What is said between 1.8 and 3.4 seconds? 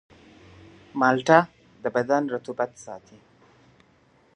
د بدن رطوبت ساتي.